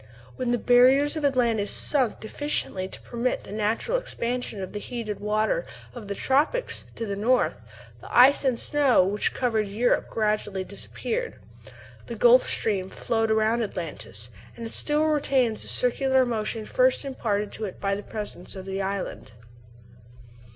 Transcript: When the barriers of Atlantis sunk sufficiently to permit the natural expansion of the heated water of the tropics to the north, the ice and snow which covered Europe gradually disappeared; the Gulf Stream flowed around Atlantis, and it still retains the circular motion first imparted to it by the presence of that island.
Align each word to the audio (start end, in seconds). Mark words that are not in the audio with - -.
When 0.35 0.49
the 0.49 0.57
barriers 0.57 1.15
of 1.15 1.23
Atlantis 1.23 1.69
sunk 1.69 2.23
sufficiently 2.23 2.87
to 2.87 2.99
permit 3.01 3.41
the 3.41 3.51
natural 3.51 3.99
expansion 3.99 4.59
of 4.63 4.73
the 4.73 4.79
heated 4.79 5.19
water 5.19 5.63
of 5.93 6.07
the 6.07 6.15
tropics 6.15 6.85
to 6.95 7.05
the 7.05 7.15
north, 7.15 7.61
the 8.01 8.07
ice 8.11 8.43
and 8.43 8.59
snow 8.59 9.03
which 9.03 9.35
covered 9.35 9.67
Europe 9.67 10.09
gradually 10.09 10.63
disappeared; 10.63 11.35
the 12.07 12.15
Gulf 12.15 12.49
Stream 12.49 12.89
flowed 12.89 13.29
around 13.29 13.61
Atlantis, 13.61 14.31
and 14.57 14.65
it 14.65 14.71
still 14.73 15.03
retains 15.05 15.61
the 15.61 15.67
circular 15.67 16.25
motion 16.25 16.65
first 16.65 17.05
imparted 17.05 17.51
to 17.51 17.65
it 17.65 17.79
by 17.79 17.93
the 17.93 18.01
presence 18.01 18.55
of 18.55 18.65
that 18.65 18.81
island. 18.81 19.33